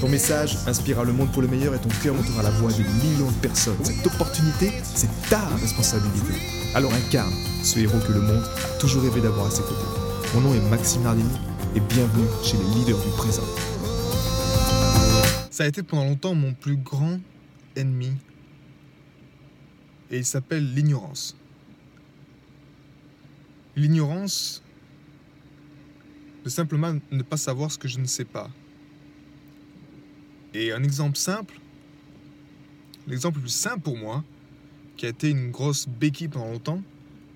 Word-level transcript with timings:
Ton 0.00 0.10
message 0.10 0.58
inspirera 0.66 1.04
le 1.04 1.12
monde 1.14 1.32
pour 1.32 1.40
le 1.40 1.48
meilleur 1.48 1.74
et 1.74 1.78
ton 1.78 1.88
cœur 2.02 2.14
montera 2.14 2.42
la 2.42 2.50
voix 2.50 2.70
de 2.70 2.82
millions 2.82 3.30
de 3.30 3.36
personnes. 3.40 3.82
Cette 3.82 4.06
opportunité, 4.06 4.70
c'est 4.82 5.08
ta 5.30 5.40
responsabilité. 5.56 6.34
Alors 6.74 6.92
incarne 6.92 7.32
ce 7.62 7.78
héros 7.78 7.98
que 8.06 8.12
le 8.12 8.20
monde 8.20 8.44
a 8.44 8.78
toujours 8.78 9.02
rêvé 9.02 9.22
d'avoir 9.22 9.46
à 9.46 9.50
ses 9.50 9.62
côtés. 9.62 9.86
Mon 10.34 10.42
nom 10.42 10.54
est 10.54 10.60
Maxime 10.68 11.02
Nardini 11.02 11.30
et 11.74 11.80
bienvenue 11.80 12.26
chez 12.44 12.58
les 12.58 12.74
leaders 12.74 12.98
du 12.98 13.08
présent. 13.16 13.42
Ça 15.50 15.64
a 15.64 15.66
été 15.66 15.82
pendant 15.82 16.04
longtemps 16.04 16.34
mon 16.34 16.52
plus 16.52 16.76
grand 16.76 17.18
ennemi 17.74 18.12
et 20.10 20.18
il 20.18 20.26
s'appelle 20.26 20.74
l'ignorance. 20.74 21.34
L'ignorance 23.76 24.62
de 26.44 26.50
simplement 26.50 26.94
ne 27.10 27.22
pas 27.22 27.38
savoir 27.38 27.72
ce 27.72 27.78
que 27.78 27.88
je 27.88 27.98
ne 27.98 28.06
sais 28.06 28.26
pas. 28.26 28.50
Et 30.58 30.72
un 30.72 30.82
exemple 30.82 31.18
simple, 31.18 31.60
l'exemple 33.06 33.36
le 33.36 33.42
plus 33.42 33.50
simple 33.50 33.80
pour 33.80 33.98
moi, 33.98 34.24
qui 34.96 35.04
a 35.04 35.10
été 35.10 35.28
une 35.28 35.50
grosse 35.50 35.86
béquille 35.86 36.28
pendant 36.28 36.46
longtemps, 36.46 36.82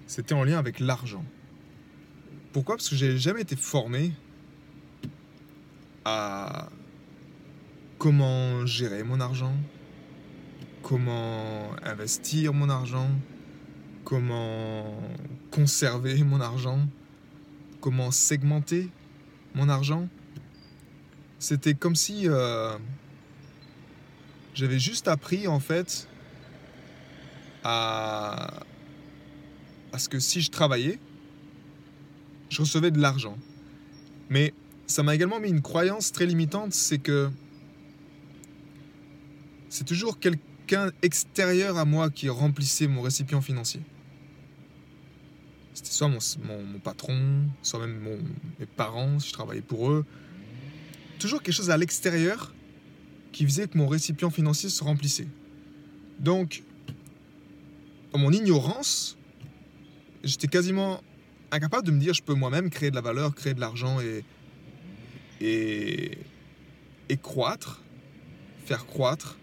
c'était 0.06 0.33
en 0.33 0.42
lien 0.42 0.58
avec 0.58 0.81
l'argent. 0.81 1.22
Pourquoi? 2.55 2.77
Parce 2.77 2.89
que 2.89 2.97
j'ai 2.97 3.19
jamais 3.19 3.42
été 3.42 3.56
formé 3.56 4.12
à 6.06 6.70
comment 7.98 8.64
gérer 8.64 9.03
mon 9.03 9.20
argent, 9.20 9.52
comment 10.83 11.73
investir 11.83 12.55
mon 12.55 12.70
argent, 12.70 13.11
comment 14.02 14.98
conserver 15.50 16.25
mon 16.25 16.41
argent, 16.41 16.89
comment 17.83 18.11
segmenter 18.12 18.89
mon 19.55 19.69
argent. 19.69 20.08
C'était 21.39 21.75
comme 21.75 21.97
si 21.97 22.27
euh, 22.27 22.78
j'avais 24.55 24.79
juste 24.79 25.09
appris 25.09 25.47
en 25.47 25.61
fait 25.61 26.09
à, 27.65 28.61
à 29.92 29.98
ce 29.98 30.09
que 30.09 30.19
si 30.19 30.41
je 30.41 30.51
travaillais, 30.51 30.98
je 32.48 32.61
recevais 32.61 32.91
de 32.91 33.01
l'argent. 33.01 33.37
Mais 34.29 34.53
ça 34.87 35.03
m'a 35.03 35.15
également 35.15 35.41
mis 35.41 35.48
une 35.48 35.62
croyance 35.62 36.12
très 36.12 36.27
limitante, 36.27 36.73
c'est 36.75 36.98
que 36.98 37.31
c'est 39.69 39.84
toujours 39.84 40.19
quelqu'un 40.19 40.91
extérieur 41.03 41.79
à 41.79 41.85
moi 41.85 42.11
qui 42.11 42.29
remplissait 42.29 42.89
mon 42.89 43.03
récipient 43.03 43.41
financier. 43.41 43.81
C'était 45.75 45.91
soit 45.91 46.09
mon, 46.09 46.19
mon, 46.45 46.79
patron, 46.81 47.48
soit 47.62 47.79
même 47.87 48.19
mes 48.59 48.67
parents, 48.67 49.19
si 49.20 49.29
je 49.29 49.33
travaillais 49.33 49.62
pour 49.62 49.91
eux. 49.91 50.05
Toujours 51.19 51.42
quelque 51.42 51.55
chose 51.55 51.70
à 51.70 51.77
l'extérieur 51.77 52.53
qui 53.33 53.45
faisait 53.45 53.69
que 53.69 53.78
mon 53.78 53.86
récipient 53.86 54.31
financier 54.31 54.69
se 54.69 54.83
remplissait. 54.83 55.28
Donc, 56.19 56.62
dans 58.12 58.19
mon 58.19 58.33
ignorance, 58.33 59.17
j'étais 60.25 60.48
quasiment 60.48 61.00
incapable 61.51 61.86
de 61.86 61.92
me 61.92 62.01
dire 62.01 62.14
je 62.14 62.23
peux 62.23 62.35
moi-même 62.35 62.70
créer 62.70 62.91
de 62.91 62.95
la 62.95 63.01
valeur, 63.01 63.35
créer 63.35 63.55
de 63.55 63.61
l'argent 63.61 64.01
et, 64.01 64.24
et, 65.41 66.18
et 67.08 67.17
croître, 67.17 67.83
faire 68.67 68.86
croître 68.86 69.39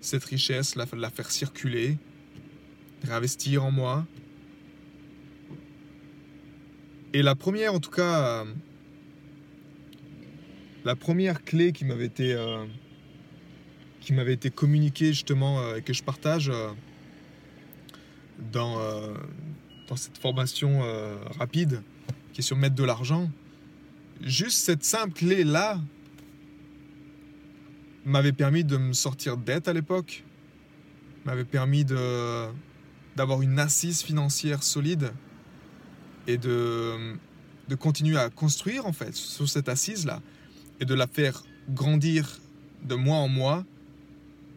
cette 0.00 0.24
richesse, 0.24 0.76
la, 0.76 0.86
la 0.96 1.10
faire 1.10 1.30
circuler, 1.30 1.98
réinvestir 3.02 3.64
en 3.64 3.70
moi. 3.70 4.06
Et 7.12 7.22
la 7.22 7.34
première, 7.34 7.74
en 7.74 7.80
tout 7.80 7.90
cas, 7.90 8.44
la 10.84 10.96
première 10.96 11.44
clé 11.44 11.72
qui 11.72 11.84
m'avait 11.84 12.06
été, 12.06 12.32
euh, 12.32 12.64
été 14.08 14.50
communiquée 14.50 15.08
justement 15.08 15.60
euh, 15.60 15.76
et 15.76 15.82
que 15.82 15.92
je 15.92 16.02
partage 16.02 16.50
dans, 18.52 18.78
dans 19.88 19.96
cette 19.96 20.16
formation 20.16 20.80
rapide 21.38 21.82
qui 22.32 22.40
est 22.40 22.44
sur 22.44 22.56
mettre 22.56 22.74
de 22.74 22.84
l'argent, 22.84 23.30
juste 24.22 24.58
cette 24.58 24.84
simple 24.84 25.12
clé-là 25.12 25.78
m'avait 28.04 28.32
permis 28.32 28.64
de 28.64 28.76
me 28.76 28.92
sortir 28.92 29.36
de 29.36 29.44
dette 29.44 29.68
à 29.68 29.72
l'époque, 29.72 30.24
m'avait 31.24 31.44
permis 31.44 31.84
de, 31.84 32.46
d'avoir 33.16 33.42
une 33.42 33.58
assise 33.58 34.02
financière 34.02 34.62
solide 34.62 35.12
et 36.26 36.38
de, 36.38 37.16
de 37.68 37.74
continuer 37.74 38.16
à 38.16 38.30
construire 38.30 38.86
en 38.86 38.92
fait 38.92 39.14
sur 39.14 39.48
cette 39.48 39.68
assise-là 39.68 40.20
et 40.80 40.84
de 40.84 40.94
la 40.94 41.06
faire 41.06 41.44
grandir 41.68 42.40
de 42.82 42.94
mois 42.94 43.18
en 43.18 43.28
mois 43.28 43.64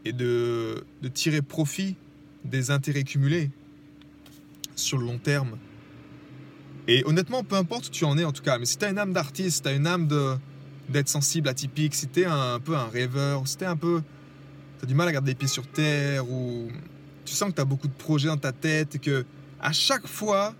et 0.05 0.13
de, 0.13 0.83
de 1.01 1.07
tirer 1.07 1.41
profit 1.41 1.95
des 2.45 2.71
intérêts 2.71 3.03
cumulés 3.03 3.51
sur 4.75 4.97
le 4.97 5.05
long 5.05 5.17
terme. 5.17 5.57
Et 6.87 7.03
honnêtement, 7.05 7.43
peu 7.43 7.55
importe 7.55 7.87
où 7.87 7.91
tu 7.91 8.03
en 8.05 8.17
es 8.17 8.25
en 8.25 8.31
tout 8.31 8.43
cas, 8.43 8.57
mais 8.57 8.65
si 8.65 8.77
tu 8.77 8.85
as 8.85 8.89
une 8.89 8.97
âme 8.97 9.13
d'artiste, 9.13 9.63
tu 9.63 9.69
as 9.69 9.73
une 9.73 9.87
âme 9.87 10.07
de, 10.07 10.35
d'être 10.89 11.07
sensible, 11.07 11.47
atypique, 11.47 11.95
si 11.95 12.07
tu 12.07 12.21
es 12.21 12.25
un, 12.25 12.59
peu 12.59 12.75
un 12.75 12.87
rêveur, 12.87 13.47
si 13.47 13.57
tu 13.57 13.65
un 13.65 13.77
peu. 13.77 14.01
Tu 14.79 14.85
as 14.85 14.87
du 14.87 14.95
mal 14.95 15.07
à 15.07 15.13
garder 15.13 15.31
les 15.31 15.35
pieds 15.35 15.47
sur 15.47 15.65
terre, 15.67 16.29
ou 16.29 16.67
tu 17.23 17.33
sens 17.33 17.49
que 17.49 17.55
tu 17.55 17.61
as 17.61 17.65
beaucoup 17.65 17.87
de 17.87 17.93
projets 17.93 18.27
dans 18.27 18.37
ta 18.37 18.51
tête 18.51 18.95
et 18.95 18.99
que 18.99 19.25
à 19.61 19.71
chaque 19.71 20.07
fois, 20.07 20.53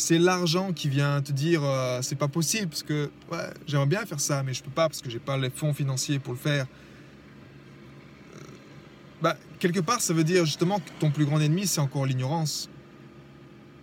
c'est 0.00 0.18
l'argent 0.18 0.72
qui 0.72 0.88
vient 0.88 1.20
te 1.20 1.30
dire 1.30 1.62
euh, 1.62 2.00
c'est 2.00 2.16
pas 2.16 2.28
possible 2.28 2.68
parce 2.68 2.82
que 2.82 3.10
ouais, 3.30 3.50
j'aimerais 3.66 3.86
bien 3.86 4.06
faire 4.06 4.20
ça, 4.20 4.42
mais 4.42 4.54
je 4.54 4.62
peux 4.62 4.70
pas 4.70 4.88
parce 4.88 5.02
que 5.02 5.10
j'ai 5.10 5.18
pas 5.18 5.36
les 5.36 5.50
fonds 5.50 5.74
financiers 5.74 6.18
pour 6.18 6.32
le 6.32 6.38
faire. 6.38 6.66
Euh, 8.34 8.38
bah, 9.20 9.36
quelque 9.58 9.80
part, 9.80 10.00
ça 10.00 10.14
veut 10.14 10.24
dire 10.24 10.46
justement 10.46 10.80
que 10.80 10.88
ton 10.98 11.10
plus 11.10 11.26
grand 11.26 11.38
ennemi, 11.38 11.66
c'est 11.66 11.80
encore 11.80 12.06
l'ignorance. 12.06 12.70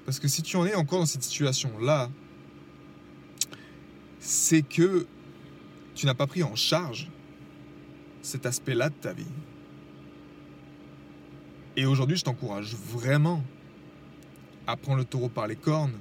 Parce 0.05 0.19
que 0.19 0.27
si 0.27 0.41
tu 0.41 0.57
en 0.57 0.65
es 0.65 0.73
encore 0.73 0.99
dans 0.99 1.05
cette 1.05 1.21
situation-là, 1.21 2.09
c'est 4.19 4.63
que 4.63 5.05
tu 5.93 6.07
n'as 6.07 6.15
pas 6.15 6.27
pris 6.27 6.41
en 6.41 6.55
charge 6.55 7.09
cet 8.23 8.47
aspect-là 8.47 8.89
de 8.89 8.95
ta 8.95 9.13
vie. 9.13 9.25
Et 11.75 11.85
aujourd'hui, 11.85 12.17
je 12.17 12.23
t'encourage 12.23 12.73
vraiment 12.73 13.43
à 14.67 14.75
prendre 14.75 14.99
le 14.99 15.05
taureau 15.05 15.29
par 15.29 15.47
les 15.47 15.55
cornes 15.55 15.97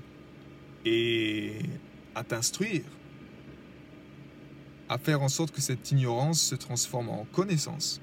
et 0.84 1.60
à 2.14 2.24
t'instruire, 2.24 2.84
à 4.88 4.98
faire 4.98 5.22
en 5.22 5.28
sorte 5.28 5.52
que 5.52 5.60
cette 5.60 5.90
ignorance 5.92 6.42
se 6.42 6.56
transforme 6.56 7.08
en 7.08 7.24
connaissance. 7.32 8.00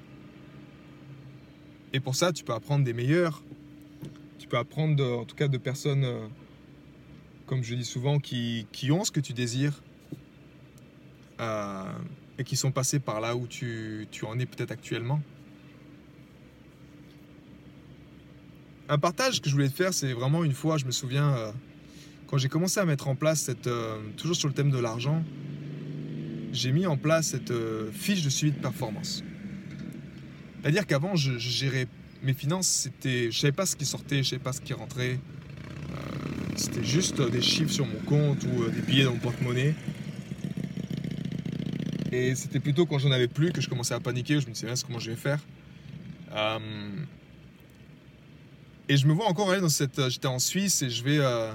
Et 1.92 2.00
pour 2.00 2.16
ça, 2.16 2.32
tu 2.34 2.44
peux 2.44 2.54
apprendre 2.54 2.84
des 2.84 2.94
meilleurs. 2.94 3.44
Tu 4.40 4.48
peux 4.48 4.58
apprendre, 4.58 5.20
en 5.20 5.26
tout 5.26 5.36
cas, 5.36 5.48
de 5.48 5.58
personnes, 5.58 6.06
euh, 6.06 6.28
comme 7.46 7.64
je 7.64 7.76
dis 7.76 7.86
souvent, 7.86 8.20
qui, 8.20 8.66
ont 8.90 9.04
ce 9.04 9.12
que 9.12 9.20
tu 9.20 9.34
désires 9.34 9.84
euh, 11.40 11.84
et 12.40 12.44
qui 12.44 12.56
sont 12.56 12.72
passés 12.72 13.00
par 13.00 13.22
là 13.22 13.36
où 13.36 13.48
tu 13.48 14.08
en 14.24 14.40
es 14.40 14.46
peut-être 14.46 14.72
actuellement. 14.72 15.22
Un 18.94 19.00
partage 19.00 19.42
que 19.42 19.50
je 19.50 19.56
voulais 19.56 19.70
faire, 19.70 19.92
c'est 19.92 20.14
vraiment 20.14 20.44
une 20.44 20.54
fois, 20.54 20.78
je 20.78 20.86
me 20.86 20.92
souviens, 20.92 21.36
euh, 21.36 21.52
quand 22.28 22.38
j'ai 22.38 22.48
commencé 22.48 22.80
à 22.80 22.86
mettre 22.86 23.08
en 23.08 23.16
place 23.16 23.42
cette, 23.42 23.66
euh, 23.66 23.98
toujours 24.18 24.36
sur 24.36 24.48
le 24.48 24.54
thème 24.54 24.70
de 24.70 24.78
l'argent, 24.78 25.24
j'ai 26.52 26.72
mis 26.72 26.86
en 26.86 26.96
place 26.96 27.30
cette 27.30 27.50
euh, 27.50 27.92
fiche 27.92 28.22
de 28.22 28.30
suivi 28.30 28.52
de 28.56 28.62
performance. 28.62 29.24
C'est-à-dire 30.62 30.86
qu'avant, 30.86 31.16
je, 31.16 31.40
gérais 31.40 31.88
mes 32.22 32.36
finances, 32.36 32.68
c'était, 32.68 33.32
je 33.32 33.40
savais 33.40 33.52
pas 33.52 33.66
ce 33.66 33.76
qui 33.76 33.86
sortait, 33.88 34.22
je 34.22 34.30
savais 34.30 34.44
pas 34.44 34.54
ce 34.54 34.62
qui 34.62 34.74
rentrait. 34.74 35.20
c'était 36.56 36.84
juste 36.84 37.20
des 37.20 37.42
chiffres 37.42 37.74
sur 37.74 37.88
mon 37.88 38.00
compte 38.06 38.44
ou 38.44 38.70
des 38.70 38.82
billets 38.82 39.06
dans 39.06 39.14
mon 39.14 39.18
porte-monnaie. 39.18 39.74
Et 42.12 42.36
c'était 42.36 42.60
plutôt 42.60 42.86
quand 42.86 43.00
j'en 43.00 43.12
avais 43.12 43.28
plus 43.28 43.52
que 43.52 43.60
je 43.60 43.68
commençais 43.68 43.96
à 43.96 44.00
paniquer, 44.00 44.40
je 44.40 44.48
me 44.48 44.54
disais, 44.54 44.68
comment 44.86 45.00
je 45.00 45.10
vais 45.10 45.18
faire? 45.18 45.40
Et 48.90 48.98
je 48.98 49.08
me 49.08 49.14
vois 49.14 49.28
encore 49.28 49.52
aller 49.52 49.62
dans 49.62 49.70
cette. 49.70 49.98
Euh, 50.00 50.10
j'étais 50.10 50.28
en 50.28 50.40
Suisse 50.40 50.82
et 50.82 50.90
je 50.90 51.04
vais. 51.04 51.20
Euh, 51.20 51.54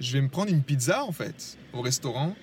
je 0.00 0.12
vais 0.12 0.20
me 0.20 0.28
prendre 0.28 0.50
une 0.50 0.62
pizza 0.62 1.04
en 1.04 1.12
fait 1.12 1.56
au 1.72 1.80
restaurant. 1.80 2.34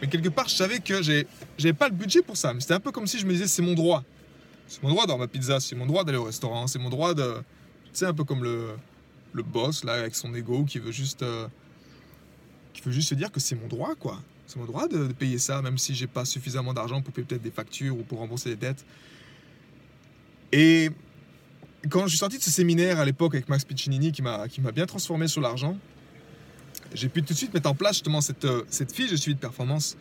Mais 0.00 0.08
quelque 0.08 0.28
part, 0.28 0.48
je 0.48 0.54
savais 0.54 0.80
que 0.80 1.00
j'avais 1.02 1.72
pas 1.72 1.88
le 1.88 1.94
budget 1.94 2.22
pour 2.22 2.36
ça. 2.36 2.52
Mais 2.52 2.60
c'était 2.60 2.74
un 2.74 2.80
peu 2.80 2.92
comme 2.92 3.06
si 3.06 3.18
je 3.18 3.26
me 3.26 3.32
disais, 3.32 3.46
c'est 3.46 3.62
mon 3.62 3.74
droit. 3.74 4.04
C'est 4.66 4.82
mon 4.82 4.88
droit 4.90 5.04
d'avoir 5.04 5.18
ma 5.18 5.28
pizza, 5.28 5.60
c'est 5.60 5.76
mon 5.76 5.86
droit 5.86 6.04
d'aller 6.04 6.18
au 6.18 6.24
restaurant, 6.24 6.66
c'est 6.66 6.78
mon 6.78 6.90
droit 6.90 7.14
de. 7.14 7.36
Tu 7.84 7.90
sais, 8.00 8.06
un 8.06 8.12
peu 8.14 8.24
comme 8.24 8.42
le, 8.42 8.76
le 9.32 9.42
boss, 9.42 9.84
là, 9.84 9.92
avec 9.92 10.14
son 10.14 10.34
ego, 10.34 10.64
qui 10.64 10.78
veut 10.78 10.92
juste. 10.92 11.22
euh, 11.22 11.46
qui 12.72 12.82
veut 12.82 12.92
juste 12.92 13.08
se 13.08 13.14
dire 13.14 13.32
que 13.32 13.40
c'est 13.40 13.54
mon 13.54 13.68
droit, 13.68 13.94
quoi. 13.94 14.20
C'est 14.46 14.58
mon 14.58 14.66
droit 14.66 14.86
de, 14.86 15.06
de 15.06 15.12
payer 15.12 15.38
ça, 15.38 15.62
même 15.62 15.78
si 15.78 15.94
j'ai 15.94 16.06
pas 16.06 16.24
suffisamment 16.24 16.74
d'argent 16.74 17.00
pour 17.00 17.14
payer 17.14 17.26
peut-être 17.26 17.42
des 17.42 17.50
factures 17.50 17.96
ou 17.96 18.02
pour 18.02 18.18
rembourser 18.18 18.50
des 18.50 18.56
dettes. 18.56 18.84
Et 20.52 20.90
quand 21.88 22.04
je 22.04 22.10
suis 22.10 22.18
sorti 22.18 22.38
de 22.38 22.42
ce 22.42 22.50
séminaire 22.50 22.98
à 23.00 23.04
l'époque 23.04 23.34
avec 23.34 23.48
Max 23.48 23.64
Piccinini, 23.64 24.12
qui 24.12 24.22
m'a 24.22 24.48
qui 24.48 24.60
m'a 24.60 24.72
bien 24.72 24.86
transformé 24.86 25.28
sur 25.28 25.40
l'argent, 25.40 25.76
j'ai 26.94 27.08
pu 27.08 27.22
tout 27.22 27.32
de 27.32 27.38
suite 27.38 27.52
mettre 27.54 27.68
en 27.68 27.74
place 27.74 27.96
justement 27.96 28.20
cette, 28.20 28.44
euh, 28.44 28.62
cette 28.68 28.92
fiche 28.92 29.10
de 29.10 29.16
suivi 29.16 29.34
de 29.34 29.40
performance 29.40 29.96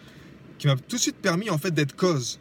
qui 0.58 0.68
m'a 0.68 0.76
tout 0.76 0.96
de 0.96 1.02
suite 1.02 1.18
permis 1.18 1.50
en 1.50 1.58
fait 1.58 1.72
d'être 1.72 1.96
cause. 1.96 2.40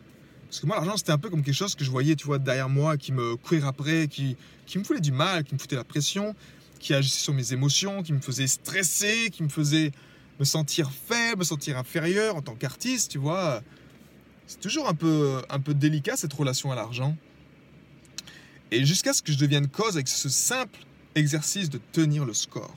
Parce 0.49 0.61
que 0.61 0.67
moi, 0.67 0.77
l'argent, 0.77 0.97
c'était 0.97 1.11
un 1.11 1.19
peu 1.19 1.31
comme 1.31 1.43
quelque 1.43 1.55
chose 1.55 1.75
que 1.75 1.83
je 1.83 1.91
voyais, 1.91 2.15
tu 2.15 2.27
vois, 2.27 2.39
derrière 2.39 2.69
moi, 2.69 2.97
qui 2.97 3.11
me 3.11 3.35
courait 3.37 3.65
après, 3.65 4.07
qui, 4.07 4.37
qui 4.67 4.79
me 4.79 4.85
foutait 4.85 5.01
du 5.01 5.11
mal, 5.11 5.43
qui 5.43 5.55
me 5.55 5.59
foutait 5.59 5.75
la 5.75 5.83
pression, 5.83 6.37
qui 6.79 6.95
agissait 6.95 7.25
sur 7.25 7.35
mes 7.35 7.53
émotions, 7.53 8.05
qui 8.05 8.13
me 8.13 8.21
faisait 8.21 8.47
stresser, 8.47 9.31
qui 9.33 9.43
me 9.43 9.49
faisait 9.49 9.91
me 10.39 10.45
sentir 10.45 10.93
faible, 10.93 11.41
me 11.41 11.45
sentir 11.45 11.77
inférieur 11.77 12.37
en 12.37 12.43
tant 12.43 12.55
qu'artiste, 12.55 13.11
tu 13.11 13.19
vois. 13.19 13.63
C'est 14.47 14.61
toujours 14.61 14.89
un 14.89 14.95
peu, 14.95 15.43
un 15.51 15.59
peu 15.59 15.75
délicat 15.75 16.17
cette 16.17 16.33
relation 16.33 16.71
à 16.71 16.77
l'argent. 16.77 17.17
Et 18.75 18.85
jusqu'à 18.85 19.13
ce 19.13 19.23
que 19.23 19.31
je 19.31 19.39
devienne 19.39 19.69
cause 19.69 19.95
avec 19.95 20.09
ce 20.09 20.29
simple 20.29 20.81
exercice 21.15 21.71
de 21.71 21.79
tenir 21.93 22.25
le 22.25 22.35
score. 22.35 22.75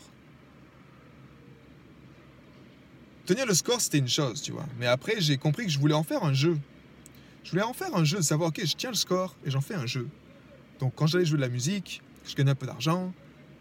Tenir 3.26 3.48
le 3.48 3.56
score, 3.56 3.82
c'était 3.82 3.98
une 3.98 4.08
chose, 4.08 4.44
tu 4.44 4.52
vois. 4.52 4.68
Mais 4.78 4.86
après, 4.86 5.20
j'ai 5.20 5.38
compris 5.38 5.66
que 5.66 5.72
je 5.72 5.80
voulais 5.80 5.96
en 5.96 6.04
faire 6.04 6.24
un 6.24 6.34
jeu. 6.34 6.60
Je 7.44 7.50
voulais 7.50 7.64
en 7.64 7.74
faire 7.74 7.96
un 7.96 8.04
jeu, 8.04 8.22
savoir, 8.22 8.50
ok, 8.50 8.62
je 8.64 8.76
tiens 8.76 8.92
le 8.92 8.96
score 8.96 9.36
et 9.44 9.50
j'en 9.50 9.60
fais 9.60 9.74
un 9.74 9.88
jeu. 9.88 10.08
Donc 10.80 10.94
quand 10.96 11.08
j'allais 11.08 11.26
jouer 11.26 11.38
de 11.38 11.42
la 11.42 11.50
musique, 11.50 12.04
je 12.28 12.36
gagnais 12.36 12.52
un 12.52 12.56
peu 12.56 12.68
d'argent, 12.68 13.12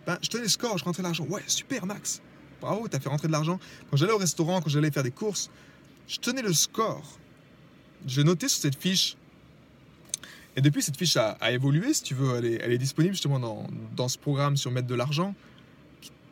ben, 0.07 0.19
je 0.21 0.29
tenais 0.29 0.43
le 0.43 0.51
score, 0.51 0.77
je 0.77 0.85
rentrais 0.85 1.03
l'argent. 1.03 1.25
Ouais, 1.25 1.43
super 1.47 1.87
Max, 1.87 2.21
bravo, 2.61 2.87
t'as 2.87 3.01
fait 3.01 3.09
rentrer 3.09 3.29
de 3.29 3.33
l'argent. 3.33 3.59
Quand 3.91 3.97
j'allais 3.97 4.13
au 4.13 4.19
restaurant, 4.19 4.61
quand 4.61 4.69
j'allais 4.69 4.91
faire 4.91 5.05
des 5.05 5.11
courses, 5.11 5.49
je 6.07 6.19
tenais 6.19 6.43
le 6.43 6.53
score. 6.53 7.19
Je 8.07 8.21
notais 8.21 8.49
sur 8.49 8.61
cette 8.61 8.77
fiche. 8.77 9.17
Et 10.57 10.63
depuis, 10.63 10.83
cette 10.83 10.97
fiche 10.97 11.17
a, 11.17 11.37
évolué, 11.53 11.93
si 11.93 12.03
tu 12.03 12.15
veux. 12.15 12.37
Elle 12.37 12.73
est, 12.73 12.79
disponible 12.79 13.15
justement 13.15 13.39
dans, 13.39 13.67
dans 13.95 14.09
ce 14.09 14.19
programme 14.19 14.57
sur 14.57 14.71
Mettre 14.71 14.87
de 14.87 14.95
l'argent, 14.95 15.35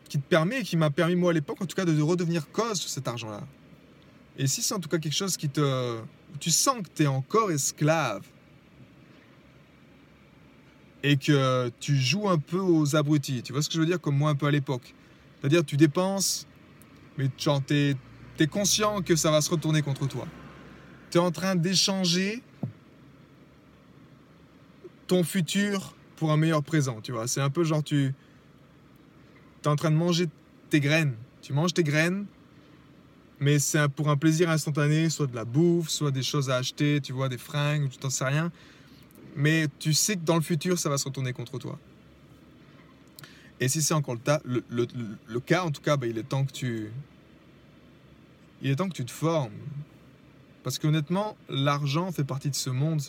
qui, 0.08 0.18
te 0.18 0.26
permet, 0.26 0.60
et 0.60 0.62
qui 0.62 0.76
m'a 0.76 0.90
permis, 0.90 1.14
moi 1.14 1.30
à 1.30 1.34
l'époque, 1.34 1.60
en 1.60 1.66
tout 1.66 1.76
cas, 1.76 1.84
de, 1.84 1.92
de 1.92 2.02
redevenir 2.02 2.50
cause 2.50 2.80
sur 2.80 2.88
cet 2.88 3.06
argent-là. 3.06 3.42
Et 4.38 4.46
si 4.46 4.62
c'est 4.62 4.74
en 4.74 4.80
tout 4.80 4.88
cas 4.88 4.98
quelque 4.98 5.14
chose 5.14 5.36
qui 5.36 5.48
te. 5.48 5.98
Tu 6.40 6.50
sens 6.50 6.82
que 6.82 6.88
tu 6.94 7.04
es 7.04 7.06
encore 7.06 7.50
esclave. 7.50 8.22
Et 11.02 11.16
que 11.16 11.70
tu 11.80 11.96
joues 11.96 12.30
un 12.30 12.38
peu 12.38 12.58
aux 12.58 12.96
abrutis. 12.96 13.42
Tu 13.42 13.52
vois 13.52 13.60
ce 13.60 13.68
que 13.68 13.74
je 13.74 13.80
veux 13.80 13.86
dire 13.86 14.00
Comme 14.00 14.16
moi 14.16 14.30
un 14.30 14.34
peu 14.34 14.46
à 14.46 14.50
l'époque. 14.50 14.94
C'est-à-dire 15.38 15.62
tu 15.62 15.76
dépenses, 15.76 16.46
mais 17.18 17.28
genre 17.36 17.62
t'es 17.62 17.94
es 18.38 18.46
conscient 18.46 19.02
que 19.02 19.14
ça 19.14 19.30
va 19.30 19.42
se 19.42 19.50
retourner 19.50 19.82
contre 19.82 20.08
toi. 20.08 20.26
Tu 21.10 21.18
es 21.18 21.20
en 21.20 21.30
train 21.30 21.54
d'échanger 21.54 22.42
ton 25.06 25.24
futur 25.24 25.94
pour 26.16 26.32
un 26.32 26.36
meilleur 26.36 26.62
présent. 26.62 27.00
Tu 27.00 27.12
vois 27.12 27.26
C'est 27.26 27.40
un 27.40 27.50
peu 27.50 27.64
genre 27.64 27.82
tu. 27.82 28.14
Es 29.64 29.68
en 29.68 29.76
train 29.76 29.90
de 29.90 29.96
manger 29.96 30.28
tes 30.70 30.80
graines. 30.80 31.14
Tu 31.42 31.52
manges 31.52 31.74
tes 31.74 31.84
graines 31.84 32.26
mais 33.40 33.58
c'est 33.58 33.88
pour 33.88 34.08
un 34.08 34.16
plaisir 34.16 34.48
instantané, 34.48 35.10
soit 35.10 35.26
de 35.26 35.34
la 35.34 35.44
bouffe, 35.44 35.88
soit 35.88 36.10
des 36.12 36.22
choses 36.22 36.50
à 36.50 36.56
acheter, 36.56 37.00
tu 37.02 37.12
vois, 37.12 37.28
des 37.28 37.36
fringues, 37.36 37.90
tu 37.90 37.98
t'en 37.98 38.08
sais 38.08 38.24
rien. 38.24 38.50
Mais 39.36 39.66
tu 39.80 39.92
sais 39.92 40.14
que 40.16 40.24
dans 40.24 40.36
le 40.36 40.40
futur, 40.40 40.78
ça 40.78 40.88
va 40.88 40.96
se 40.96 41.04
retourner 41.04 41.32
contre 41.32 41.58
toi. 41.58 41.78
Et 43.60 43.68
si 43.68 43.82
c'est 43.82 43.92
encore 43.92 44.16
le- 44.44 44.64
le 44.70 45.40
cas, 45.40 45.64
en 45.64 45.70
tout 45.72 45.82
cas, 45.82 45.96
bah, 45.96 46.06
il 46.06 46.16
est 46.16 46.22
temps 46.22 46.44
que 46.44 46.52
tu. 46.52 46.90
Il 48.62 48.70
est 48.70 48.76
temps 48.76 48.88
que 48.88 48.94
tu 48.94 49.04
te 49.04 49.10
formes. 49.10 49.52
Parce 50.62 50.78
qu'honnêtement, 50.78 51.36
l'argent 51.48 52.10
fait 52.12 52.24
partie 52.24 52.50
de 52.50 52.54
ce 52.54 52.70
monde. 52.70 53.02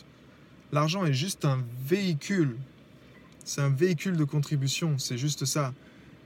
L'argent 0.72 1.04
est 1.04 1.12
juste 1.12 1.44
un 1.44 1.62
véhicule. 1.84 2.56
C'est 3.44 3.60
un 3.60 3.70
véhicule 3.70 4.16
de 4.16 4.24
contribution, 4.24 4.98
c'est 4.98 5.18
juste 5.18 5.44
ça. 5.44 5.72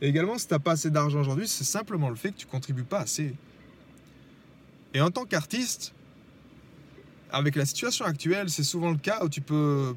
Et 0.01 0.09
également, 0.09 0.39
si 0.39 0.47
tu 0.47 0.55
n'as 0.55 0.59
pas 0.59 0.73
assez 0.73 0.91
d'argent 0.91 1.21
aujourd'hui, 1.21 1.47
c'est 1.47 1.65
simplement 1.65 2.09
le 2.09 2.17
fait 2.17 2.33
que 2.33 2.39
tu 2.39 2.47
contribues 2.47 2.85
pas 2.85 3.01
assez. 3.01 3.35
Et 4.95 5.01
en 5.01 5.11
tant 5.11 5.25
qu'artiste, 5.25 5.93
avec 7.31 7.55
la 7.57 7.67
situation 7.67 8.05
actuelle, 8.05 8.51
c'est 8.51 8.65
souvent 8.65 8.91
le 8.91 8.97
cas 8.97 9.25
où 9.25 9.29
tu 9.29 9.41
peux. 9.41 9.95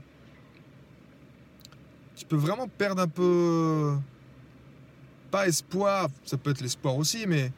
Tu 2.16 2.25
peux 2.25 2.36
vraiment 2.36 2.68
perdre 2.68 3.01
un 3.01 3.07
peu. 3.07 3.96
Pas 5.31 5.48
espoir, 5.48 6.10
ça 6.25 6.38
peut 6.38 6.51
être 6.51 6.62
l'espoir 6.62 6.96
aussi, 6.96 7.25
mais 7.25 7.51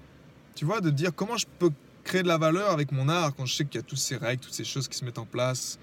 tu 0.55 0.63
vois, 0.63 0.79
de 0.79 0.89
dire 0.89 1.13
comment 1.13 1.35
je 1.35 1.45
peux 1.59 1.71
créer 2.05 2.23
de 2.23 2.27
la 2.27 2.37
valeur 2.37 2.71
avec 2.71 2.91
mon 2.91 3.09
art 3.09 3.35
quand 3.35 3.45
je 3.45 3.53
sais 3.53 3.65
qu'il 3.65 3.81
y 3.81 3.83
a 3.83 3.85
toutes 3.85 3.97
ces 3.97 4.15
règles, 4.15 4.41
toutes 4.41 4.53
ces 4.53 4.63
choses 4.63 4.87
qui 4.87 4.97
se 4.97 5.03
mettent 5.03 5.17
en 5.17 5.25
place. 5.25 5.77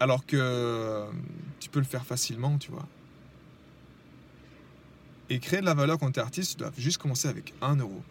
Alors 0.00 0.26
que 0.26 1.06
tu 1.58 1.68
peux 1.68 1.78
le 1.78 1.86
faire 1.86 2.04
facilement, 2.04 2.58
tu 2.58 2.70
vois. 2.70 2.86
Et 5.28 5.38
créer 5.40 5.60
de 5.60 5.64
la 5.64 5.74
valeur 5.74 5.98
quand 5.98 6.12
tu 6.12 6.20
es 6.20 6.22
artiste, 6.22 6.52
tu 6.52 6.56
dois 6.58 6.72
juste 6.76 6.98
commencer 6.98 7.28
avec 7.28 7.52
1 7.60 7.76
euro. 7.76 8.02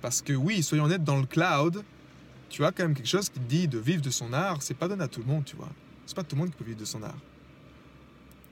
Parce 0.00 0.20
que 0.20 0.32
oui, 0.32 0.62
soyons 0.62 0.84
honnêtes, 0.84 1.04
dans 1.04 1.18
le 1.18 1.26
cloud, 1.26 1.84
tu 2.50 2.64
as 2.64 2.72
quand 2.72 2.82
même 2.82 2.94
quelque 2.94 3.08
chose 3.08 3.28
qui 3.28 3.38
te 3.38 3.48
dit 3.48 3.68
de 3.68 3.78
vivre 3.78 4.02
de 4.02 4.10
son 4.10 4.32
art, 4.32 4.62
c'est 4.62 4.74
pas 4.74 4.88
donné 4.88 5.04
à 5.04 5.08
tout 5.08 5.20
le 5.20 5.26
monde, 5.26 5.44
tu 5.44 5.56
vois. 5.56 5.70
C'est 6.06 6.16
pas 6.16 6.24
tout 6.24 6.36
le 6.36 6.40
monde 6.42 6.50
qui 6.50 6.56
peut 6.56 6.64
vivre 6.64 6.78
de 6.78 6.84
son 6.84 7.02
art. 7.02 7.18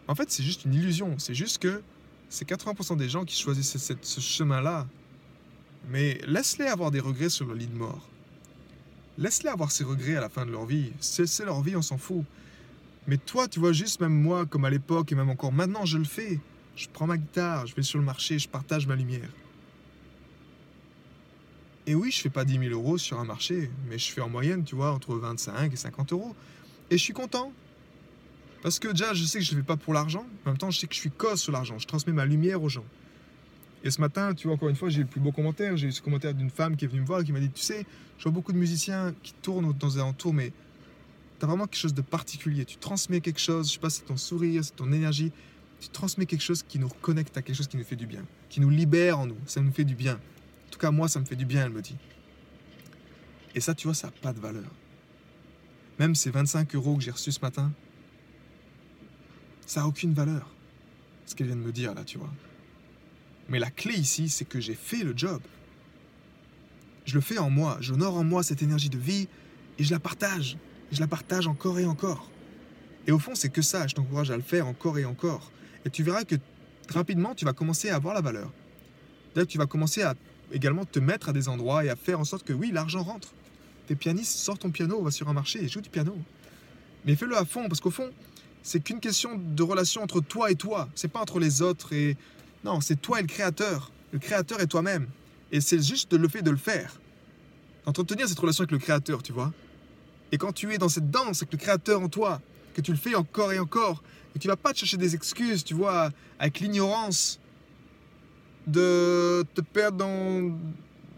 En 0.09 0.15
fait, 0.15 0.31
c'est 0.31 0.43
juste 0.43 0.65
une 0.65 0.75
illusion. 0.75 1.19
C'est 1.19 1.35
juste 1.35 1.59
que 1.59 1.83
c'est 2.29 2.49
80% 2.49 2.97
des 2.97 3.09
gens 3.09 3.25
qui 3.25 3.41
choisissent 3.41 3.77
ce, 3.77 3.95
ce 4.01 4.21
chemin-là. 4.21 4.87
Mais 5.89 6.21
laisse-les 6.27 6.67
avoir 6.67 6.91
des 6.91 7.01
regrets 7.01 7.29
sur 7.29 7.47
le 7.47 7.55
lit 7.55 7.67
de 7.67 7.77
mort. 7.77 8.09
Laisse-les 9.19 9.51
avoir 9.51 9.71
ces 9.71 9.85
regrets 9.85 10.17
à 10.17 10.21
la 10.21 10.29
fin 10.29 10.47
de 10.47 10.51
leur 10.51 10.65
vie. 10.65 10.93
C'est 11.01 11.45
leur 11.45 11.63
vie, 11.63 11.77
on 11.77 11.83
s'en 11.83 11.99
fout. 11.99 12.25
Mais 13.07 13.19
toi, 13.19 13.49
tu 13.49 13.59
vois, 13.61 13.73
juste 13.73 14.01
même 14.01 14.15
moi, 14.15 14.47
comme 14.47 14.65
à 14.65 14.71
l'époque 14.71 15.13
et 15.13 15.15
même 15.15 15.31
encore 15.31 15.53
maintenant, 15.53 15.85
je 15.85 15.99
le 15.99 16.05
fais. 16.05 16.39
Je 16.77 16.89
prends 16.91 17.07
ma 17.07 17.19
guitare, 17.19 17.67
je 17.67 17.75
vais 17.75 17.83
sur 17.83 17.99
le 17.99 18.05
marché, 18.05 18.39
je 18.39 18.49
partage 18.49 18.87
ma 18.87 18.97
lumière. 18.97 19.29
Et 21.87 21.95
oui, 21.95 22.11
je 22.13 22.21
fais 22.21 22.31
pas 22.31 22.45
10 22.45 22.59
000 22.59 22.65
euros 22.71 22.97
sur 22.97 23.19
un 23.19 23.25
marché, 23.25 23.71
mais 23.89 23.99
je 23.99 24.11
fais 24.11 24.21
en 24.21 24.29
moyenne, 24.29 24.65
tu 24.65 24.77
vois, 24.77 24.93
entre 24.93 25.17
25 25.17 25.73
et 25.73 25.77
50 25.77 26.13
euros. 26.13 26.35
Et 26.91 26.97
je 26.97 27.03
suis 27.03 27.13
content. 27.13 27.53
Parce 28.63 28.79
que 28.79 28.89
déjà, 28.89 29.13
je 29.13 29.25
sais 29.25 29.41
que 29.41 29.45
je 29.45 29.53
ne 29.53 29.57
le 29.57 29.63
fais 29.63 29.67
pas 29.67 29.77
pour 29.77 29.93
l'argent. 29.93 30.25
En 30.47 30.51
même 30.51 30.59
temps, 30.59 30.71
je 30.71 30.79
sais 30.79 30.87
que 30.87 30.95
je 30.95 31.01
suis 31.01 31.11
cause 31.11 31.41
sur 31.41 31.53
l'argent. 31.53 31.79
Je 31.79 31.87
transmets 31.87 32.13
ma 32.13 32.25
lumière 32.25 32.63
aux 32.63 32.69
gens. 32.69 32.85
Et 33.85 33.91
ce 33.91 34.01
matin, 34.01 34.35
tu 34.35 34.47
vois, 34.47 34.55
encore 34.55 34.69
une 34.69 34.77
fois, 34.77 34.89
j'ai 34.89 34.99
eu 34.99 35.03
le 35.03 35.09
plus 35.09 35.21
beau 35.21 35.33
commentaire. 35.33 35.77
J'ai 35.77 35.89
eu 35.89 35.93
ce 35.93 36.01
commentaire 36.01 36.35
d'une 36.35 36.51
femme 36.51 36.77
qui 36.77 36.85
est 36.85 36.89
venue 36.89 37.01
me 37.01 37.07
voir 37.07 37.21
et 37.21 37.25
qui 37.25 37.33
m'a 37.33 37.41
dit 37.41 37.51
Tu 37.51 37.63
sais, 37.63 37.85
je 38.19 38.23
vois 38.23 38.33
beaucoup 38.33 38.53
de 38.53 38.59
musiciens 38.59 39.15
qui 39.23 39.35
tournent 39.35 39.73
dans 39.73 39.89
les 39.89 39.99
alentours, 39.99 40.33
mais 40.33 40.53
tu 41.39 41.45
as 41.45 41.49
vraiment 41.49 41.67
quelque 41.67 41.81
chose 41.81 41.95
de 41.95 42.03
particulier. 42.03 42.65
Tu 42.65 42.77
transmets 42.77 43.21
quelque 43.21 43.41
chose, 43.41 43.69
je 43.69 43.75
sais 43.75 43.81
pas, 43.81 43.91
c'est 43.91 44.05
ton 44.05 44.17
sourire, 44.17 44.65
c'est 44.65 44.77
ton 44.77 44.93
énergie. 44.93 45.33
Tu 45.81 45.89
transmets 45.89 46.27
quelque 46.27 46.43
chose 46.43 46.63
qui 46.63 46.79
nous 46.79 46.87
reconnecte 46.87 47.37
à 47.37 47.43
quelque 47.43 47.57
chose 47.57 47.67
qui 47.67 47.77
nous 47.77 47.85
fait 47.85 47.97
du 47.97 48.07
bien, 48.07 48.25
qui 48.49 48.61
nous 48.61 48.71
libère 48.71 49.19
en 49.19 49.27
nous. 49.27 49.39
Ça 49.47 49.61
nous 49.61 49.73
fait 49.73 49.85
du 49.85 49.97
bien. 49.97 50.15
En 50.15 50.71
tout 50.71 50.79
cas, 50.79 50.93
moi, 50.93 51.09
ça 51.09 51.19
me 51.19 51.25
fait 51.25 51.35
du 51.35 51.45
bien, 51.45 51.65
elle 51.67 51.73
me 51.73 51.83
dit. 51.83 51.97
Et 53.57 53.61
ça, 53.61 53.75
tu 53.75 53.89
vois, 53.89 53.95
ça 53.95 54.07
n'a 54.07 54.13
pas 54.13 54.33
de 54.33 54.39
valeur. 54.39 54.71
Même 55.99 56.15
ces 56.15 56.31
25 56.31 56.75
euros 56.77 56.97
que 56.97 57.03
j'ai 57.03 57.11
reçus 57.11 57.33
ce 57.33 57.41
matin, 57.41 57.73
ça 59.67 59.81
n'a 59.81 59.89
aucune 59.89 60.15
valeur. 60.15 60.49
Ce 61.27 61.35
qu'elle 61.35 61.49
vient 61.49 61.57
de 61.57 61.61
me 61.61 61.73
dire, 61.73 61.95
là, 61.95 62.05
tu 62.05 62.19
vois. 62.19 62.31
Mais 63.53 63.59
la 63.59 63.71
clé 63.71 63.93
ici, 63.93 64.31
c'est 64.31 64.47
que 64.47 64.61
j'ai 64.61 64.75
fait 64.75 65.05
le 65.05 65.13
job. 65.15 65.43
Je 67.05 67.15
le 67.15 67.21
fais 67.21 67.37
en 67.37 67.51
moi. 67.51 67.77
J'honore 67.81 68.17
en 68.17 68.25
moi 68.25 68.43
cette 68.43 68.63
énergie 68.63 68.89
de 68.89 68.97
vie 68.97 69.29
et 69.79 69.85
je 69.85 69.91
la 69.91 70.01
partage. 70.01 70.57
Et 70.91 70.95
je 70.95 71.01
la 71.01 71.07
partage 71.07 71.47
encore 71.47 71.79
et 71.79 71.85
encore. 71.85 72.31
Et 73.07 73.13
au 73.13 73.19
fond, 73.19 73.35
c'est 73.35 73.51
que 73.51 73.61
ça. 73.61 73.87
Je 73.87 73.95
t'encourage 73.95 74.31
à 74.31 74.37
le 74.37 74.43
faire 74.43 74.67
encore 74.67 74.99
et 74.99 75.05
encore. 75.05 75.53
Et 75.85 75.91
tu 75.91 76.03
verras 76.03 76.25
que 76.25 76.37
rapidement, 76.89 77.35
tu 77.35 77.45
vas 77.45 77.53
commencer 77.53 77.91
à 77.91 77.97
avoir 77.97 78.15
la 78.15 78.23
valeur. 78.23 78.51
D'ailleurs, 79.35 79.49
tu 79.49 79.59
vas 79.59 79.67
commencer 79.67 80.01
à 80.01 80.15
également 80.51 80.87
te 80.87 80.99
mettre 80.99 81.29
à 81.29 81.35
des 81.35 81.51
endroits 81.51 81.85
et 81.85 81.91
à 81.91 81.97
faire 81.97 82.21
en 82.21 82.25
sorte 82.25 82.47
que 82.47 82.55
oui, 82.55 82.71
l'argent 82.73 83.03
rentre. 83.03 83.35
T'es 83.87 83.97
pianiste, 83.97 84.39
sors 84.39 84.59
ton 84.59 84.71
piano, 84.71 85.03
va 85.03 85.11
sur 85.11 85.29
un 85.29 85.35
marché 85.35 85.63
et 85.63 85.69
joue 85.69 85.83
du 85.83 85.91
piano. 85.91 86.17
Mais 87.05 87.17
fais-le 87.17 87.37
à 87.37 87.45
fond, 87.45 87.69
parce 87.69 87.81
qu'au 87.81 87.91
fond, 87.91 88.11
c'est 88.63 88.83
qu'une 88.83 89.01
question 89.01 89.37
de 89.37 89.63
relation 89.63 90.03
entre 90.03 90.21
toi 90.23 90.51
et 90.51 90.55
toi. 90.55 90.89
C'est 90.95 91.09
pas 91.09 91.21
entre 91.21 91.39
les 91.39 91.61
autres 91.61 91.93
et. 91.93 92.17
Non, 92.65 92.81
c'est 92.81 93.01
toi 93.01 93.19
et 93.19 93.23
le 93.23 93.29
créateur. 93.29 93.91
Le 94.13 94.19
créateur 94.19 94.61
est 94.61 94.67
toi-même. 94.67 95.09
Et 95.51 95.61
c'est 95.61 95.83
juste 95.83 96.13
le 96.13 96.29
fait 96.29 96.43
de 96.43 96.51
le 96.51 96.57
faire. 96.57 97.01
D'entretenir 97.85 98.29
cette 98.29 98.39
relation 98.39 98.63
avec 98.63 98.73
le 98.73 98.79
créateur, 98.79 99.23
tu 99.23 99.33
vois. 99.33 99.53
Et 100.31 100.39
quand 100.39 100.53
tu 100.53 100.73
es 100.73 100.79
dans 100.79 100.89
cette 100.89 101.11
danse 101.11 101.43
avec 101.43 101.53
le 101.53 101.59
créateur 101.59 102.01
en 102.01 102.09
toi, 102.09 102.41
que 102.75 102.81
tu 102.81 102.93
le 102.93 102.97
fais 102.97 103.15
encore 103.15 103.53
et 103.53 103.59
encore, 103.59 104.03
et 104.35 104.39
tu 104.39 104.49
vas 104.49 104.57
pas 104.57 104.73
te 104.73 104.79
chercher 104.79 104.97
des 104.97 105.15
excuses, 105.15 105.63
tu 105.65 105.75
vois, 105.75 106.11
avec 106.39 106.61
l'ignorance 106.61 107.39
de 108.67 109.45
te 109.55 109.61
perdre 109.61 109.99
dans 109.99 110.57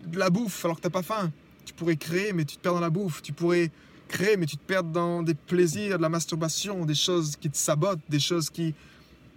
de 0.06 0.18
la 0.18 0.30
bouffe 0.30 0.64
alors 0.64 0.76
que 0.76 0.82
t'as 0.82 0.90
pas 0.90 1.02
faim. 1.02 1.32
Tu 1.64 1.72
pourrais 1.72 1.96
créer, 1.96 2.32
mais 2.32 2.44
tu 2.44 2.56
te 2.56 2.62
perds 2.62 2.74
dans 2.74 2.80
la 2.80 2.90
bouffe. 2.90 3.22
Tu 3.22 3.32
pourrais 3.32 3.70
créer, 4.08 4.36
mais 4.36 4.46
tu 4.46 4.56
te 4.56 4.62
perds 4.62 4.84
dans 4.84 5.22
des 5.22 5.34
plaisirs, 5.34 5.96
de 5.96 6.02
la 6.02 6.08
masturbation, 6.08 6.84
des 6.84 6.94
choses 6.94 7.36
qui 7.36 7.50
te 7.50 7.56
sabotent, 7.56 8.00
des 8.08 8.20
choses 8.20 8.50
qui. 8.50 8.74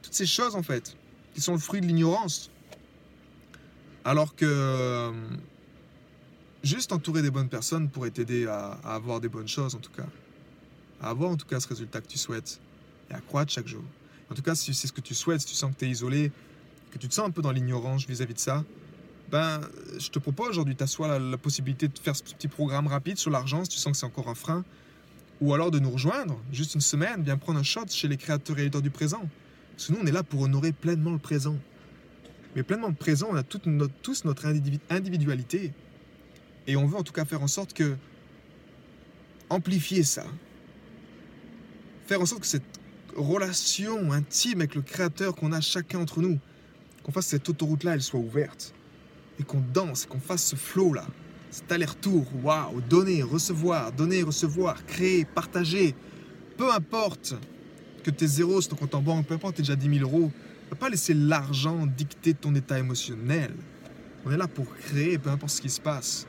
Toutes 0.01 0.13
ces 0.13 0.25
choses, 0.25 0.55
en 0.55 0.63
fait, 0.63 0.95
qui 1.37 1.43
sont 1.43 1.53
le 1.53 1.59
fruit 1.59 1.81
de 1.81 1.85
l'ignorance. 1.85 2.49
Alors 4.03 4.35
que. 4.35 4.45
euh, 4.45 5.11
Juste 6.63 6.91
entourer 6.91 7.21
des 7.21 7.29
bonnes 7.29 7.47
personnes 7.47 7.89
pourrait 7.89 8.09
t'aider 8.09 8.47
à, 8.47 8.71
avoir 8.83 9.21
des 9.21 9.29
bonnes 9.29 9.47
choses, 9.47 9.75
en 9.75 9.77
tout 9.77 9.91
cas. 9.91 10.07
À 10.99 11.11
avoir, 11.11 11.29
en 11.29 11.37
tout 11.37 11.45
cas, 11.45 11.59
ce 11.59 11.67
résultat 11.67 12.01
que 12.01 12.07
tu 12.07 12.17
souhaites. 12.17 12.59
Et 13.11 13.13
à 13.13 13.19
croître 13.19 13.51
chaque 13.51 13.67
jour. 13.67 13.83
En 14.31 14.33
tout 14.35 14.41
cas, 14.41 14.55
si 14.55 14.73
c'est 14.73 14.87
ce 14.87 14.91
que 14.91 14.99
tu 14.99 15.13
souhaites, 15.13 15.41
si 15.41 15.45
tu 15.45 15.53
sens 15.53 15.71
que 15.71 15.77
tu 15.77 15.85
es 15.85 15.89
isolé, 15.89 16.31
que 16.89 16.97
tu 16.97 17.07
te 17.07 17.13
sens 17.13 17.27
un 17.27 17.29
peu 17.29 17.43
dans 17.43 17.51
l'ignorance 17.51 18.07
vis-à-vis 18.07 18.33
de 18.33 18.39
ça, 18.39 18.65
ben, 19.29 19.61
je 19.99 20.09
te 20.09 20.17
propose 20.17 20.49
aujourd'hui, 20.49 20.75
tu 20.75 20.83
as 20.83 20.87
soit 20.87 21.07
la, 21.07 21.19
la 21.19 21.37
possibilité 21.37 21.87
de 21.87 21.99
faire 21.99 22.15
ce 22.15 22.23
petit 22.23 22.47
programme 22.47 22.87
rapide 22.87 23.17
sur 23.19 23.29
l'argent, 23.29 23.63
si 23.63 23.69
tu 23.69 23.77
sens 23.77 23.91
que 23.91 23.97
c'est 23.99 24.07
encore 24.07 24.27
un 24.27 24.35
frein, 24.35 24.65
ou 25.39 25.53
alors 25.53 25.69
de 25.69 25.77
nous 25.77 25.91
rejoindre, 25.91 26.41
juste 26.51 26.73
une 26.73 26.81
semaine, 26.81 27.21
bien 27.21 27.37
prendre 27.37 27.59
un 27.59 27.63
shot 27.63 27.85
chez 27.89 28.07
les 28.07 28.17
créateurs 28.17 28.57
et 28.57 28.63
éditeurs 28.63 28.81
du 28.81 28.89
présent. 28.89 29.29
Parce 29.77 29.89
que 29.89 29.93
nous, 29.93 29.99
on 30.01 30.07
est 30.07 30.11
là 30.11 30.23
pour 30.23 30.41
honorer 30.41 30.71
pleinement 30.71 31.11
le 31.11 31.19
présent. 31.19 31.55
Mais 32.55 32.63
pleinement 32.63 32.87
le 32.87 32.95
présent, 32.95 33.27
on 33.29 33.35
a 33.35 33.43
tous 33.43 34.25
notre 34.25 34.47
individu- 34.47 34.79
individualité. 34.89 35.71
Et 36.65 36.75
on 36.75 36.87
veut 36.87 36.97
en 36.97 37.03
tout 37.03 37.13
cas 37.13 37.25
faire 37.25 37.43
en 37.43 37.47
sorte 37.47 37.73
que 37.73 37.95
amplifier 39.51 40.01
ça. 40.01 40.25
Faire 42.07 42.19
en 42.21 42.25
sorte 42.25 42.41
que 42.41 42.47
cette 42.47 42.63
relation 43.15 44.11
intime 44.11 44.61
avec 44.61 44.73
le 44.73 44.81
créateur 44.81 45.35
qu'on 45.35 45.51
a 45.51 45.61
chacun 45.61 45.99
entre 45.99 46.21
nous, 46.21 46.39
qu'on 47.03 47.11
fasse 47.11 47.27
cette 47.27 47.47
autoroute-là, 47.47 47.93
elle 47.93 48.01
soit 48.01 48.19
ouverte. 48.19 48.73
Et 49.39 49.43
qu'on 49.43 49.61
danse, 49.73 50.07
qu'on 50.07 50.19
fasse 50.19 50.43
ce 50.43 50.55
flow-là. 50.55 51.05
Cet 51.51 51.71
aller-retour, 51.71 52.25
waouh, 52.43 52.81
donner, 52.81 53.21
recevoir, 53.21 53.91
donner, 53.91 54.23
recevoir, 54.23 54.83
créer, 54.87 55.23
partager. 55.23 55.93
Peu 56.57 56.73
importe 56.73 57.35
que 58.07 58.11
tes 58.11 58.27
zéros 58.27 58.61
sur 58.61 58.69
ton 58.69 58.75
compte 58.77 58.95
en 58.95 59.01
banque, 59.01 59.25
peu 59.25 59.33
importe 59.33 59.57
t'aies 59.57 59.63
déjà 59.63 59.75
10 59.75 59.99
000 59.99 60.09
euros, 60.09 60.31
ne 60.71 60.75
pas 60.75 60.87
laisser 60.87 61.13
l'argent 61.13 61.85
dicter 61.85 62.33
ton 62.33 62.55
état 62.55 62.79
émotionnel. 62.79 63.53
On 64.25 64.31
est 64.31 64.37
là 64.37 64.47
pour 64.47 64.73
créer, 64.77 65.17
peu 65.17 65.29
importe 65.29 65.51
ce 65.51 65.61
qui 65.61 65.69
se 65.69 65.81
passe. 65.81 66.25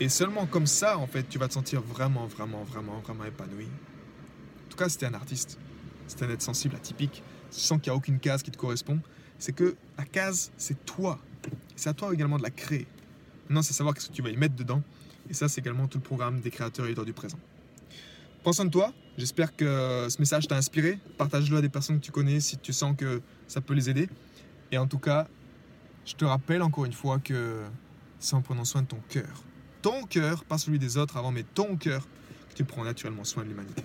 Et 0.00 0.10
seulement 0.10 0.44
comme 0.44 0.66
ça, 0.66 0.98
en 0.98 1.06
fait, 1.06 1.26
tu 1.30 1.38
vas 1.38 1.48
te 1.48 1.54
sentir 1.54 1.80
vraiment, 1.80 2.26
vraiment, 2.26 2.62
vraiment, 2.64 3.00
vraiment 3.00 3.24
épanoui. 3.24 3.64
En 3.64 4.68
tout 4.68 4.76
cas, 4.76 4.90
si 4.90 4.98
t'es 4.98 5.06
un 5.06 5.14
artiste, 5.14 5.58
si 6.08 6.16
t'es 6.16 6.26
un 6.26 6.30
être 6.30 6.42
sensible, 6.42 6.76
atypique, 6.76 7.22
si 7.48 7.60
tu 7.60 7.66
sens 7.66 7.80
qu'il 7.80 7.90
n'y 7.90 7.94
a 7.94 7.96
aucune 7.96 8.18
case 8.18 8.42
qui 8.42 8.50
te 8.50 8.58
correspond, 8.58 9.00
c'est 9.38 9.52
que 9.52 9.74
la 9.96 10.04
case, 10.04 10.52
c'est 10.58 10.84
toi. 10.84 11.18
C'est 11.74 11.88
à 11.88 11.94
toi 11.94 12.12
également 12.12 12.36
de 12.36 12.42
la 12.42 12.50
créer. 12.50 12.86
Maintenant, 13.48 13.62
c'est 13.62 13.72
savoir 13.72 13.94
qu'est-ce 13.94 14.10
que 14.10 14.14
tu 14.14 14.22
vas 14.22 14.30
y 14.30 14.36
mettre 14.36 14.56
dedans. 14.56 14.82
Et 15.30 15.32
ça, 15.32 15.48
c'est 15.48 15.62
également 15.62 15.88
tout 15.88 15.96
le 15.96 16.04
programme 16.04 16.40
des 16.40 16.50
créateurs 16.50 16.84
et 16.84 16.88
éditeurs 16.88 17.06
du 17.06 17.14
présent. 17.14 17.38
Prends 18.42 18.52
soin 18.52 18.64
de 18.64 18.70
toi. 18.70 18.92
J'espère 19.16 19.54
que 19.54 20.08
ce 20.08 20.18
message 20.18 20.48
t'a 20.48 20.56
inspiré. 20.56 20.98
Partage-le 21.16 21.58
à 21.58 21.60
des 21.60 21.68
personnes 21.68 22.00
que 22.00 22.04
tu 22.04 22.10
connais 22.10 22.40
si 22.40 22.58
tu 22.58 22.72
sens 22.72 22.96
que 22.96 23.22
ça 23.46 23.60
peut 23.60 23.72
les 23.72 23.88
aider. 23.88 24.08
Et 24.72 24.78
en 24.78 24.88
tout 24.88 24.98
cas, 24.98 25.28
je 26.04 26.14
te 26.14 26.24
rappelle 26.24 26.60
encore 26.62 26.84
une 26.84 26.92
fois 26.92 27.20
que 27.20 27.60
c'est 28.18 28.34
en 28.34 28.42
prenant 28.42 28.64
soin 28.64 28.82
de 28.82 28.88
ton 28.88 29.00
cœur. 29.08 29.44
Ton 29.80 30.02
cœur, 30.04 30.44
pas 30.44 30.58
celui 30.58 30.80
des 30.80 30.96
autres 30.96 31.16
avant, 31.16 31.30
mais 31.30 31.44
ton 31.44 31.76
cœur, 31.76 32.08
que 32.50 32.54
tu 32.54 32.64
prends 32.64 32.82
naturellement 32.82 33.22
soin 33.22 33.44
de 33.44 33.50
l'humanité. 33.50 33.84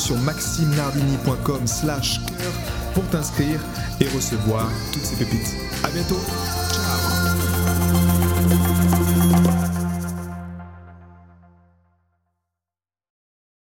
sur 0.01 0.17
maximenardini.com 0.17 1.67
slash 1.67 2.19
cœur 2.25 2.51
pour 2.95 3.03
t'inscrire 3.09 3.59
et 3.99 4.07
recevoir 4.09 4.67
toutes 4.91 5.05
ces 5.05 5.15
pépites. 5.15 5.55
À 5.83 5.89
bientôt 5.89 6.19